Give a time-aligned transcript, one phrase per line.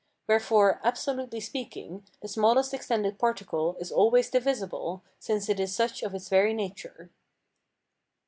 [0.27, 6.15] Wherefore, absolutely speaking, the smallest extended particle is always divisible, since it is such of
[6.15, 7.11] its very nature.